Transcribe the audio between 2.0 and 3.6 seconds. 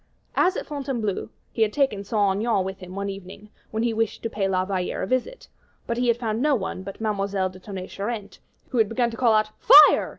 Saint Aignan with him one evening